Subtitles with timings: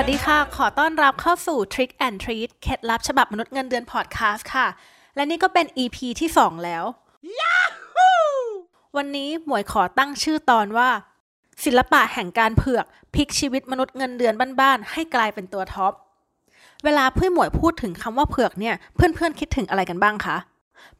[0.00, 4.66] วัสดีค่ะ ขอต้อนรับเข้าสู่ Trick and Treat เคล็ดลับฉบับมนุษย์เงินเดือนพอดแคสต์ค่ะ
[5.16, 6.84] และนี่ก็เป็น EP ที่ 2 แล้ว
[8.96, 10.88] วันนี้หมวยขอตั้งชื่อตอนว่า
[11.64, 12.84] ศิลปะแห่งการเผือก
[13.14, 15.92] พลิกชีวิตมนุษย์เงินเดือนบ้านๆ ให้กลายเป็นตัวท็อป
[16.84, 20.36] เวลาเพื่อนหมวยพูดถึงคำว่าเผือกเนี่ย เพื่อนๆคิดถึงอะไรกันบ้างคะ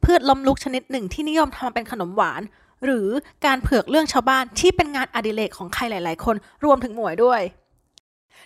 [0.03, 2.41] พืชล้มลุกชนิดหนึ่งที่นิยมทำมาเป็นขนมหวาน
[2.85, 3.07] หรือ
[3.45, 6.35] การเผือกเรื่องชาวบ้านที่เป็นงานอดิเรกของใครหลาย ๆ คน
[6.65, 7.41] รวมถึงหมวยด้วย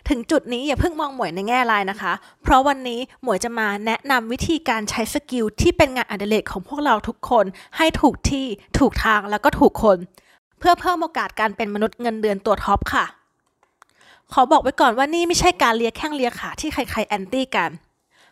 [0.09, 7.45] ถึงจุดนี้อย่าเพิ่งมองหมวยในแง่ร้ายนะคะ เพราะวันนี้หมวยจะมาแนะนำวิธีการใช้ skill ที่เป็นงานอดิเรกของพวกเราทุกคน
[7.77, 8.45] ให้ถูกที่
[8.79, 9.97] ถูกทางแล้วก็ถูกคน
[10.59, 13.05] เพื่อเพิ่มโอกาสการเป็นมนุษย์เงินเดือนตัว top ค่ะ
[14.33, 17.71] ขอบอกไว้ก่อนว่านี่ไม่ใช่การเลียแข้งเลียขาที่ใครๆ anti กัน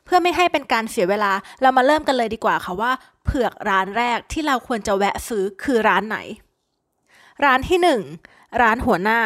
[0.05, 2.91] เพื่อไม่ให้เป็นการเสียเวลาเรามาเริ่มกันเลยดีกว่าค่ะว่า
[3.23, 6.17] เผือกร้านแรกที่เราควรจะแวะซื้อคือร้านไหน
[7.45, 8.01] ร้านที่หนึ่ง
[8.61, 9.19] ร้านหัวหน้า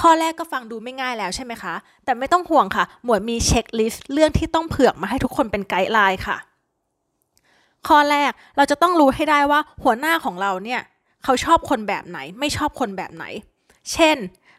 [0.00, 6.36] ข้อแรกก็ฟังดูไม่ง่ายแล้วใช่ไหมคะ แต่ไม่ต้องห่วงค่ะ หมวยมี checklist เรื่องที่ต้องเผือกมาให้ทุกคนเป็น guideline ค่ะ
[7.88, 10.80] ข้อแรกเราจะต้องรู้ให้ได้ว่าหัวหน้าของเราเนี่ย
[11.24, 13.24] เขาชอบคนแบบไหน ไม่ชอบคนแบบไหน
[13.92, 14.16] เช่น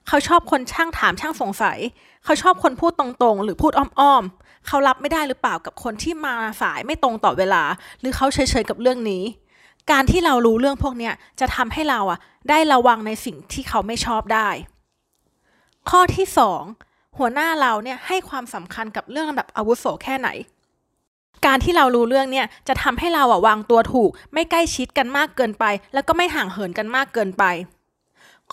[0.08, 1.80] เขาชอบคนช่างถามช่างสงสัย
[2.26, 7.64] เขาชอบคนพูดตรงๆ หรือพูดอ้อมๆ เขารับไม่ได้หรือเปล่ากับคนที่มาสายไม่ตรงต่อเวลา
[8.00, 9.24] หรือเขาเฉยๆกับเรื่องนี้
[9.92, 14.50] การที่เรารู้เรื่องพวกนี้จะทำให้เราอะได้ระวังในสิ่งที่เขาไม่ชอบได้
[15.90, 16.64] ข้อที่สอง
[17.18, 20.30] หัวหน้าเราเนี่ยให้ความสำคัญกับเรื่องลำดับอาวุโสแค่ไหน
[21.46, 27.44] การที่เรารู้เรื่องเนี่ยจะทำให้เราอะวางตัวถูก ไม่ใกล้ชิดกันมากเกินไป แล้วก็ไม่ห่างเหินกันมากเกินไป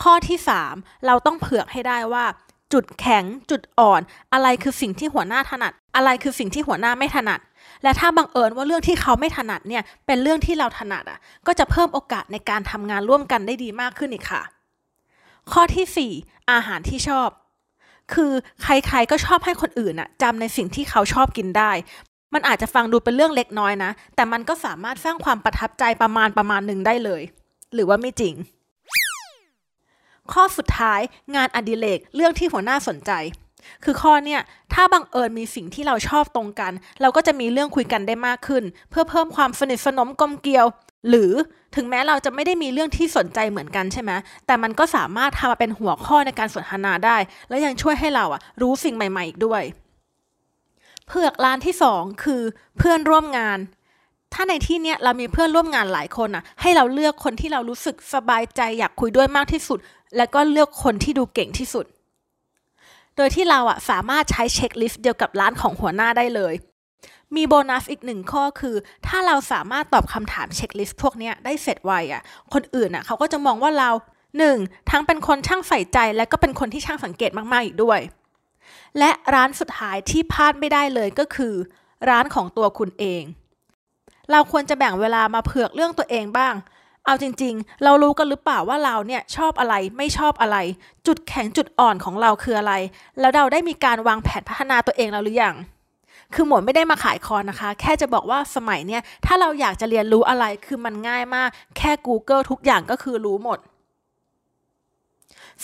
[0.02, 0.74] ข้อที่สาม
[1.06, 2.24] เราต้องเผือกให้ได้ว่า
[2.72, 4.00] จุดแข็ง จุดอ่อน
[4.32, 7.40] อะไรคือสิ่งที่หัวหน้าถนัด อะไรคือสิ่งที่หัวหน้าไม่ถนัด
[7.82, 14.42] และถ้าบังเอิญว่าเรื่องที่เขาไม่ถนัดเนี่ยเป็นเรื่องที่เราถนัดอะ ก็จะเพิ่มโอกาสในการทำงานร่วมกันได้ดีมากขึ้นอีกค่ะ
[15.52, 17.28] ข้อที่ 4 อาหารที่ชอบ
[18.14, 21.72] คือใครๆก็ชอบให้คนอื่นอะจำในสิ่งที่เขาชอบกินได้
[22.34, 27.22] มันอาจจะฟังดูเป็นเรื่องเล็กน้อยนะ แต่มันก็สามารถสร้างความประทับใจประมาณประมาณหนึ่งได้เลย
[27.74, 28.34] หรือว่าไม่จริง
[30.32, 31.00] ข้อสุดท้าย
[31.34, 33.12] งานอดิเรกเรื่องที่หัวหน้าสนใจ
[33.84, 34.40] คือข้อเนี่ย
[34.74, 40.66] ถ้าบังเอิญมีสิ่งที่เราชอบตรงกัน เราก็จะมีเรื่องคุยกันได้มากขึ้น เพื่อเพิ่มความสนิทสนมกลมเกลียว
[41.08, 41.32] หรือ
[41.76, 44.12] ถึงแม้เราจะไม่ได้มีเรื่องที่สนใจเหมือนกันใช่ไหม
[44.46, 47.16] แต่มันก็สามารถทำมาเป็นหัวข้อในการสนทนาได้
[47.48, 49.62] และยังช่วยให้เราอะรู้สิ่งใหม่ๆอีกด้วย
[51.06, 52.42] เผือกร้านที่สองคือ
[52.78, 53.58] เพื่อนร่วมงาน
[54.34, 59.78] ถ้าในที่เนี้ยเรามีเพื่อนร่วมงานหลายคนอะ ให้เราเลือกคนที่เรารู้สึกสบายใจอยากคุยด้วยมากที่สุด
[60.16, 61.86] แล้วก็เลือกคนที่ดูเก่งที่สุด
[63.16, 66.54] โดยที่เราอะสามารถใช้ checklist เดียวกับร้านของหัวหน้าได้เลย
[67.36, 68.76] มีโบนัสอีกหนึ่งข้อคือ
[69.06, 73.90] ถ้าเราสามารถตอบคำถาม checklist พวกนี้ได้เสร็จไวอะ คนอื่นอะเขาก็จะมองว่าเรา
[74.38, 74.56] หนึ่ง
[74.90, 78.00] ทั้งเป็นคนช่างใส่ใจ และก็เป็นคนที่ช่างสังเกตมาก ๆ อีกด้วย
[78.98, 81.54] และร้านสุดท้ายที่พลาดไม่ได้เลยก็คือ
[82.10, 83.22] ร้านของตัวคุณเอง
[84.32, 86.54] เราควรจะแบ่งเวลามาเผือกเรื่องตัวเองบ้าง
[87.06, 90.56] เอาจริงๆ เรารู้กันหรือเปล่าว่าเราเนี่ยชอบอะไรไม่ชอบอะไร
[91.06, 92.74] จุดแข็งจุดอ่อนของเราคืออะไร
[93.20, 95.56] แล้วเราได้มีการวางแผนพัฒนาตัวเองแล้วหรือยัง
[96.34, 103.58] คือหมวยไม่ได้มาขายคอนนะคะ แค่จะบอกว่าสมัยเนี่ยถ้าเราอยากจะเรียนรู้อะไรคือมันง่ายมาก แค่ Google ทุกอย่างก็คือรู้หมด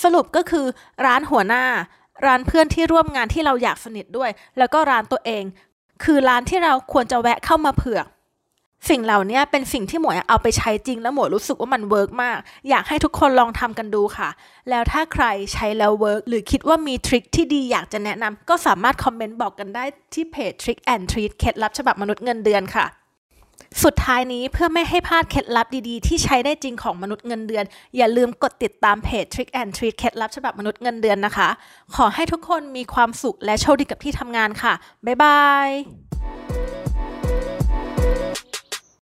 [0.03, 0.67] สรุปก็คือ
[1.07, 1.65] ร้านหัวหน้า
[2.27, 5.45] ร้านเพื่อนที่ร่วมงานที่เราอยากสนิทด้วย แล้วก็ร้านตัวเอง
[6.05, 8.07] คือร้านที่เราควรจะแวะเข้ามาเผือก
[8.91, 12.39] สิ่งเหล่านี้เป็นสิ่งที่หมวยเอาไปใช้จริงแล้วหมวยรู้สึกว่ามัน work มาก
[12.69, 14.29] อยากให้ทุกคนลองทำกันดูค่ะ
[14.71, 19.85] แล้วถ้าใครใช้แล้ว work หรือคิดว่ามี trick ที่ดีอยากจะแนะนำก็สามารถคอมเมนต์บอกกันได้
[20.15, 22.87] ที่เพจ Trick and Treat เคล็ดลับฉบับมนุษย์เงินเดือนค่ะ
[23.85, 27.65] สุดท้ายนี้เพื่อไม่ให้พลาดเคล็ดลับดีๆ ที่ใช้ได้จริงของมนุษย์เงินเดือน
[27.97, 31.49] อย่าลืมกดติดตามเพจ Trick and Treat เคล็ดลับฉบับมนุษย์เงินเดือนนะคะ
[31.95, 34.73] ขอให้ทุกคนมีความสุขและโชคดีกับที่ทำงานค่ะ
[35.07, 35.71] บ๊ายบาย